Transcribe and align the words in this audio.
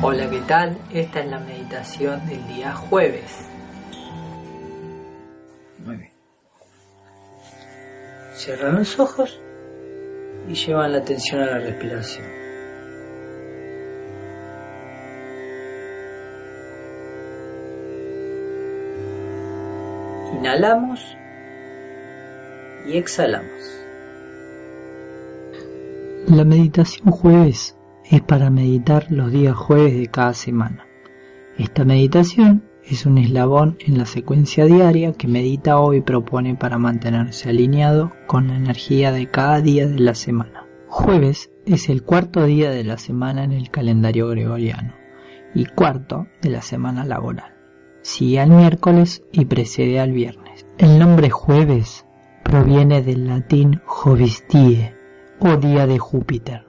Hola, 0.00 0.30
¿qué 0.30 0.40
tal? 0.42 0.78
Esta 0.94 1.20
es 1.20 1.26
la 1.26 1.40
meditación 1.40 2.24
del 2.28 2.46
día 2.46 2.72
jueves. 2.72 3.48
Muy 5.84 5.96
bien. 5.96 6.12
Cierran 8.32 8.76
los 8.76 8.96
ojos 9.00 9.40
y 10.48 10.54
llevan 10.54 10.92
la 10.92 10.98
atención 10.98 11.42
a 11.42 11.46
la 11.46 11.58
respiración. 11.58 12.24
Inhalamos 20.38 21.16
y 22.86 22.98
exhalamos. 22.98 23.82
La 26.28 26.44
meditación 26.44 27.10
jueves 27.10 27.74
es 28.10 28.22
para 28.22 28.48
meditar 28.48 29.06
los 29.10 29.30
días 29.30 29.54
jueves 29.54 29.94
de 29.94 30.06
cada 30.06 30.32
semana. 30.32 30.86
Esta 31.58 31.84
meditación 31.84 32.64
es 32.82 33.04
un 33.04 33.18
eslabón 33.18 33.76
en 33.80 33.98
la 33.98 34.06
secuencia 34.06 34.64
diaria 34.64 35.12
que 35.12 35.28
Medita 35.28 35.78
hoy 35.78 36.00
propone 36.00 36.54
para 36.54 36.78
mantenerse 36.78 37.50
alineado 37.50 38.12
con 38.26 38.48
la 38.48 38.56
energía 38.56 39.12
de 39.12 39.28
cada 39.30 39.60
día 39.60 39.86
de 39.86 39.98
la 39.98 40.14
semana. 40.14 40.66
Jueves 40.88 41.50
es 41.66 41.90
el 41.90 42.02
cuarto 42.02 42.44
día 42.44 42.70
de 42.70 42.84
la 42.84 42.96
semana 42.96 43.44
en 43.44 43.52
el 43.52 43.70
calendario 43.70 44.28
gregoriano 44.28 44.94
y 45.54 45.66
cuarto 45.66 46.28
de 46.40 46.48
la 46.48 46.62
semana 46.62 47.04
laboral. 47.04 47.52
Sigue 48.00 48.40
al 48.40 48.50
miércoles 48.50 49.22
y 49.32 49.44
precede 49.44 50.00
al 50.00 50.12
viernes. 50.12 50.64
El 50.78 50.98
nombre 50.98 51.28
jueves 51.28 52.06
proviene 52.42 53.02
del 53.02 53.26
latín 53.26 53.82
jovistie 53.84 54.94
o 55.40 55.56
día 55.56 55.86
de 55.86 55.98
Júpiter 55.98 56.67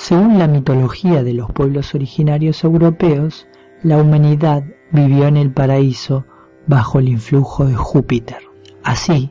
según 0.00 0.38
la 0.38 0.48
mitología 0.48 1.22
de 1.22 1.34
los 1.34 1.52
pueblos 1.52 1.94
originarios 1.94 2.64
europeos, 2.64 3.46
la 3.82 3.98
humanidad 3.98 4.64
vivió 4.92 5.26
en 5.26 5.36
el 5.36 5.52
paraíso 5.52 6.24
bajo 6.66 7.00
el 7.00 7.10
influjo 7.10 7.66
de 7.66 7.74
Júpiter. 7.74 8.38
Así, 8.82 9.30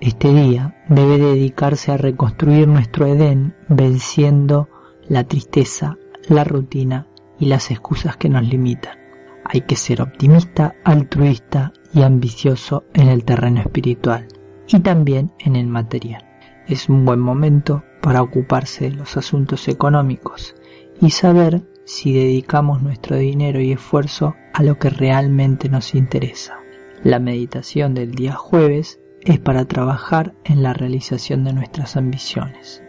este 0.00 0.32
día 0.32 0.82
debe 0.88 1.18
dedicarse 1.18 1.92
a 1.92 1.98
reconstruir 1.98 2.68
nuestro 2.68 3.06
Edén 3.06 3.54
venciendo 3.68 4.70
la 5.08 5.24
tristeza, 5.24 5.98
la 6.26 6.42
rutina 6.42 7.06
y 7.38 7.44
las 7.44 7.70
excusas 7.70 8.16
que 8.16 8.30
nos 8.30 8.44
limitan. 8.48 8.96
Hay 9.44 9.60
que 9.60 9.76
ser 9.76 10.00
optimista, 10.00 10.74
altruista 10.84 11.74
y 11.92 12.00
ambicioso 12.00 12.84
en 12.94 13.08
el 13.08 13.24
terreno 13.24 13.60
espiritual 13.60 14.26
y 14.68 14.80
también 14.80 15.32
en 15.38 15.54
el 15.54 15.66
material. 15.66 16.24
Es 16.66 16.88
un 16.88 17.04
buen 17.04 17.20
momento 17.20 17.82
para 18.00 18.22
ocuparse 18.22 18.90
de 18.90 18.96
los 18.96 19.16
asuntos 19.16 19.68
económicos 19.68 20.54
y 21.00 21.10
saber 21.10 21.62
si 21.84 22.12
dedicamos 22.12 22.82
nuestro 22.82 23.16
dinero 23.16 23.60
y 23.60 23.72
esfuerzo 23.72 24.34
a 24.52 24.62
lo 24.62 24.78
que 24.78 24.90
realmente 24.90 25.68
nos 25.68 25.94
interesa. 25.94 26.58
La 27.02 27.18
meditación 27.18 27.94
del 27.94 28.14
día 28.14 28.34
jueves 28.34 29.00
es 29.22 29.38
para 29.38 29.64
trabajar 29.64 30.34
en 30.44 30.62
la 30.62 30.72
realización 30.72 31.44
de 31.44 31.52
nuestras 31.52 31.96
ambiciones, 31.96 32.82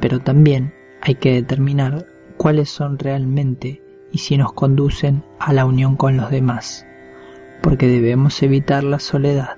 pero 0.00 0.20
también 0.20 0.74
hay 1.00 1.16
que 1.16 1.32
determinar 1.32 2.06
cuáles 2.36 2.70
son 2.70 2.98
realmente 2.98 3.82
y 4.12 4.18
si 4.18 4.36
nos 4.36 4.52
conducen 4.52 5.24
a 5.38 5.52
la 5.52 5.64
unión 5.64 5.96
con 5.96 6.16
los 6.16 6.30
demás, 6.30 6.86
porque 7.62 7.88
debemos 7.88 8.42
evitar 8.42 8.84
la 8.84 8.98
soledad. 8.98 9.56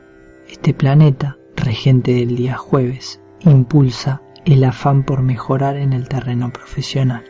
Este 0.49 0.73
planeta, 0.73 1.37
regente 1.57 2.13
del 2.13 2.37
día 2.37 2.57
jueves, 2.57 3.21
impulsa 3.41 4.23
el 4.47 4.63
afán 4.63 5.03
por 5.03 5.23
mejorar 5.23 5.77
en 5.77 5.93
el 5.93 6.09
terreno 6.09 6.53
profesional 6.53 7.25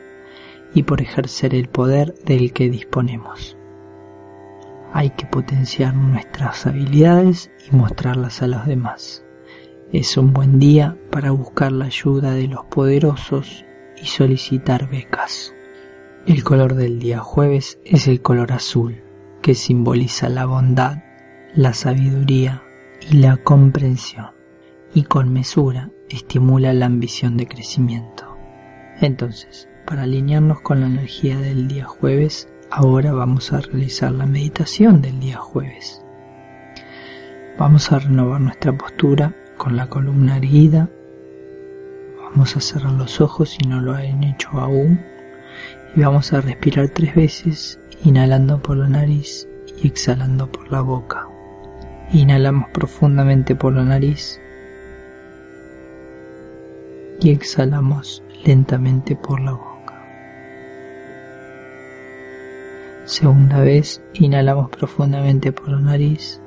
y 0.75 0.83
por 0.83 1.01
ejercer 1.01 1.55
el 1.55 1.67
poder 1.69 2.13
del 2.27 2.53
que 2.53 2.69
disponemos. 2.69 3.57
Hay 4.93 5.11
que 5.11 5.25
potenciar 5.25 5.95
nuestras 5.95 6.67
habilidades 6.67 7.51
y 7.71 7.75
mostrarlas 7.75 8.43
a 8.43 8.47
los 8.47 8.67
demás. 8.67 9.25
Es 9.93 10.19
un 10.19 10.35
buen 10.35 10.59
día 10.59 10.99
para 11.11 11.31
buscar 11.31 11.73
la 11.73 11.87
ayuda 11.87 12.33
de 12.33 12.49
los 12.49 12.67
poderosos 12.67 13.65
y 13.97 14.05
solicitar 14.05 14.91
becas. 14.91 15.55
El 16.27 16.45
color 16.45 16.75
del 16.75 16.99
día 16.99 17.21
jueves 17.21 17.79
es 17.87 18.09
el 18.09 18.21
color 18.21 18.53
azul, 18.53 19.03
que 19.41 19.55
simboliza 19.55 20.29
la 20.29 20.45
bondad, 20.45 20.99
la 21.55 21.73
sabiduría 21.73 22.63
y 23.11 23.17
la 23.19 23.39
comprensión, 23.39 24.36
y 24.97 25.03
con 25.03 25.31
mesura 25.31 25.91
estimula 26.09 26.73
la 26.73 26.87
ambición 26.87 27.37
de 27.37 27.47
crecimiento. 27.47 28.35
Entonces, 29.03 29.69
para 29.85 30.05
alinearnos 30.05 30.63
con 30.63 30.81
la 30.81 30.87
energía 30.87 31.39
del 31.39 31.69
día 31.69 31.85
jueves, 31.85 32.49
ahora 32.71 33.13
vamos 33.13 33.53
a 33.53 33.61
realizar 33.61 34.13
la 34.13 34.25
meditación 34.25 35.03
del 35.03 35.21
día 35.21 35.37
jueves. 35.37 36.03
Vamos 37.59 37.93
a 37.93 37.99
renovar 37.99 38.41
nuestra 38.41 38.73
postura 38.73 39.37
con 39.59 39.77
la 39.77 39.87
columna 39.91 40.39
erguida. 40.39 40.89
Vamos 42.19 42.57
a 42.57 42.63
cerrar 42.63 42.93
los 42.93 43.21
ojos 43.21 43.51
si 43.51 43.69
no 43.69 43.83
lo 43.83 43.93
han 43.93 44.25
hecho 44.25 44.49
aún. 44.53 44.99
Y 45.95 46.01
vamos 46.01 46.33
a 46.33 46.41
respirar 46.41 46.89
tres 46.89 47.15
veces, 47.15 47.79
inhalando 48.03 48.63
por 48.63 48.79
la 48.79 48.89
nariz 48.89 49.47
y 49.83 49.89
exhalando 49.89 50.51
por 50.51 50.73
la 50.73 50.81
boca. 50.81 51.29
Inhalamos 52.13 52.71
profundamente 52.71 53.55
por 53.55 53.75
la 53.75 53.85
nariz 53.85 54.41
y 57.21 57.31
exhalamos 57.31 58.23
lentamente 58.45 59.17
por 59.17 59.41
la 59.41 59.53
boca. 59.53 59.77
Segunda 63.05 63.61
vez, 63.61 64.03
inhalamos 64.15 64.71
profundamente 64.71 65.53
por 65.53 65.69
la 65.69 65.81
nariz 65.81 66.41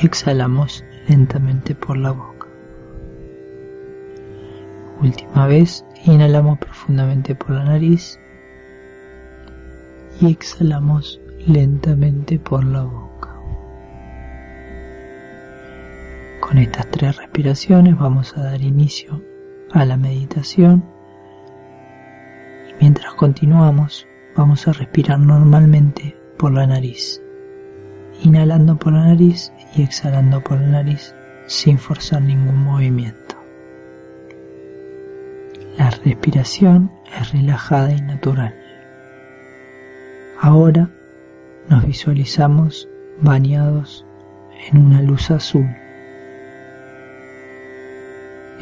y 0.00 0.06
exhalamos 0.06 0.84
lentamente 1.08 1.74
por 1.74 1.96
la 1.96 2.12
boca. 2.12 2.46
Última 5.00 5.46
vez, 5.46 5.84
inhalamos 6.04 6.58
profundamente 6.58 7.34
por 7.34 7.50
la 7.50 7.64
nariz 7.64 8.18
y 10.20 10.30
exhalamos 10.30 11.20
lentamente 11.46 12.38
por 12.38 12.64
la 12.64 12.82
boca. 12.82 13.11
Con 16.52 16.60
estas 16.60 16.86
tres 16.88 17.16
respiraciones 17.16 17.96
vamos 17.96 18.36
a 18.36 18.42
dar 18.42 18.60
inicio 18.60 19.24
a 19.70 19.86
la 19.86 19.96
meditación 19.96 20.84
y 22.68 22.74
mientras 22.78 23.14
continuamos 23.14 24.06
vamos 24.36 24.68
a 24.68 24.74
respirar 24.74 25.18
normalmente 25.18 26.14
por 26.36 26.52
la 26.52 26.66
nariz, 26.66 27.22
inhalando 28.22 28.76
por 28.76 28.92
la 28.92 29.06
nariz 29.06 29.50
y 29.74 29.82
exhalando 29.82 30.44
por 30.44 30.60
la 30.60 30.66
nariz 30.66 31.14
sin 31.46 31.78
forzar 31.78 32.20
ningún 32.20 32.62
movimiento. 32.62 33.34
La 35.78 35.88
respiración 35.88 36.92
es 37.18 37.32
relajada 37.32 37.92
y 37.92 38.02
natural. 38.02 38.54
Ahora 40.38 40.90
nos 41.70 41.86
visualizamos 41.86 42.90
bañados 43.22 44.04
en 44.70 44.84
una 44.84 45.00
luz 45.00 45.30
azul 45.30 45.66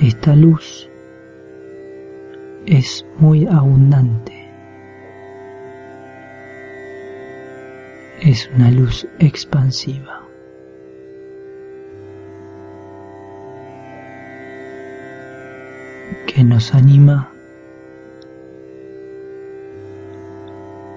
esta 0.00 0.34
luz 0.34 0.88
es 2.64 3.04
muy 3.18 3.46
abundante. 3.46 4.32
Es 8.20 8.48
una 8.54 8.70
luz 8.70 9.06
expansiva. 9.18 10.16
que 16.26 16.44
nos 16.44 16.72
anima 16.74 17.28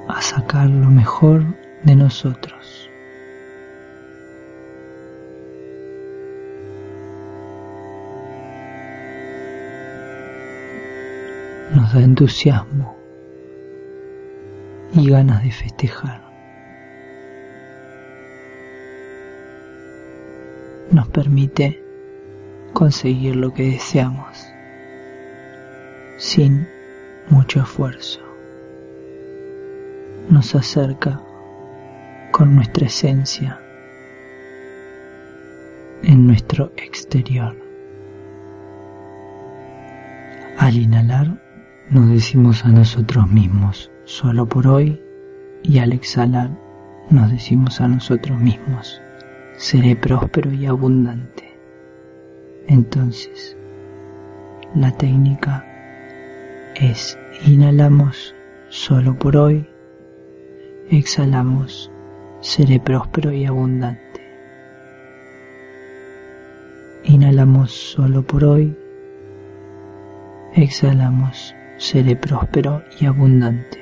a 0.07 0.21
sacar 0.21 0.69
lo 0.69 0.91
mejor 0.91 1.43
de 1.83 1.95
nosotros. 1.95 2.62
Entusiasmo 11.99 12.95
y 14.93 15.09
ganas 15.09 15.43
de 15.43 15.51
festejar. 15.51 16.21
Nos 20.91 21.07
permite 21.09 21.83
conseguir 22.73 23.35
lo 23.35 23.53
que 23.53 23.63
deseamos 23.63 24.47
sin 26.17 26.67
mucho 27.29 27.61
esfuerzo. 27.61 28.21
Nos 30.29 30.55
acerca 30.55 31.21
con 32.31 32.55
nuestra 32.55 32.87
esencia 32.87 33.59
en 36.03 36.27
nuestro 36.27 36.71
exterior. 36.77 37.55
Al 40.57 40.75
inhalar, 40.75 41.42
nos 41.89 42.09
decimos 42.09 42.65
a 42.65 42.69
nosotros 42.69 43.29
mismos, 43.29 43.91
solo 44.05 44.47
por 44.47 44.67
hoy, 44.67 45.01
y 45.63 45.79
al 45.79 45.93
exhalar 45.93 46.49
nos 47.09 47.31
decimos 47.31 47.81
a 47.81 47.87
nosotros 47.87 48.39
mismos, 48.39 49.01
seré 49.57 49.95
próspero 49.95 50.51
y 50.51 50.65
abundante. 50.65 51.57
Entonces, 52.67 53.57
la 54.75 54.91
técnica 54.91 55.65
es 56.75 57.17
inhalamos 57.45 58.33
solo 58.69 59.17
por 59.19 59.37
hoy, 59.37 59.67
exhalamos, 60.89 61.91
seré 62.41 62.79
próspero 62.79 63.31
y 63.31 63.45
abundante. 63.45 64.01
Inhalamos 67.03 67.71
solo 67.71 68.23
por 68.23 68.45
hoy, 68.45 68.75
exhalamos, 70.55 71.53
seré 71.83 72.15
próspero 72.15 72.81
y 72.97 73.05
abundante. 73.07 73.77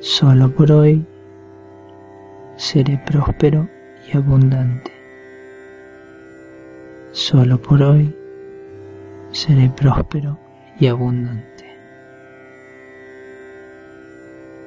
Solo 0.00 0.50
por 0.50 0.72
hoy 0.72 1.04
seré 2.56 2.98
próspero 3.06 3.68
y 4.06 4.16
abundante. 4.16 4.90
Solo 7.12 7.60
por 7.60 7.82
hoy 7.82 8.16
seré 9.30 9.68
próspero 9.68 10.38
y 10.80 10.86
abundante. 10.86 11.66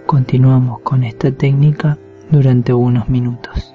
Continuamos 0.05 0.81
con 0.81 1.03
esta 1.03 1.31
técnica 1.31 1.97
durante 2.29 2.75
unos 2.75 3.09
minutos. 3.09 3.70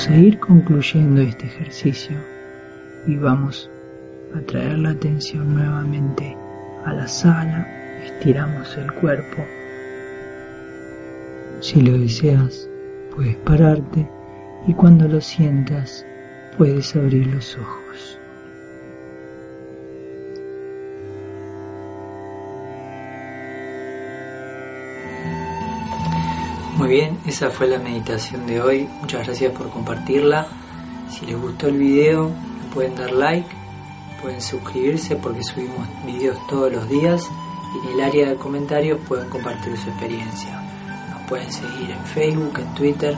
Vamos 0.00 0.16
a 0.16 0.18
ir 0.18 0.38
concluyendo 0.38 1.20
este 1.20 1.44
ejercicio 1.44 2.16
y 3.06 3.16
vamos 3.16 3.70
a 4.34 4.40
traer 4.46 4.78
la 4.78 4.90
atención 4.92 5.54
nuevamente 5.54 6.34
a 6.86 6.94
la 6.94 7.06
sala, 7.06 7.68
estiramos 8.02 8.78
el 8.78 8.90
cuerpo. 8.94 9.44
Si 11.60 11.82
lo 11.82 11.98
deseas, 11.98 12.66
puedes 13.14 13.36
pararte 13.44 14.08
y 14.66 14.72
cuando 14.72 15.06
lo 15.06 15.20
sientas, 15.20 16.06
puedes 16.56 16.96
abrir 16.96 17.26
los 17.26 17.58
ojos. 17.58 18.19
Muy 26.80 26.88
bien, 26.88 27.18
esa 27.26 27.50
fue 27.50 27.66
la 27.66 27.78
meditación 27.78 28.46
de 28.46 28.58
hoy. 28.62 28.88
Muchas 29.02 29.26
gracias 29.26 29.52
por 29.52 29.68
compartirla. 29.68 30.46
Si 31.10 31.26
les 31.26 31.38
gustó 31.38 31.68
el 31.68 31.76
video, 31.76 32.30
pueden 32.72 32.94
dar 32.94 33.12
like, 33.12 33.46
pueden 34.22 34.40
suscribirse 34.40 35.14
porque 35.16 35.42
subimos 35.42 35.86
videos 36.06 36.38
todos 36.48 36.72
los 36.72 36.88
días 36.88 37.28
y 37.74 37.86
en 37.86 37.92
el 37.92 38.00
área 38.00 38.30
de 38.30 38.36
comentarios 38.36 38.98
pueden 39.06 39.28
compartir 39.28 39.76
su 39.76 39.90
experiencia. 39.90 40.58
Nos 41.10 41.28
pueden 41.28 41.52
seguir 41.52 41.90
en 41.90 42.02
Facebook, 42.06 42.58
en 42.58 42.74
Twitter 42.74 43.14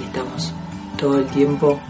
y 0.00 0.04
estamos 0.04 0.52
todo 0.96 1.18
el 1.18 1.26
tiempo 1.26 1.80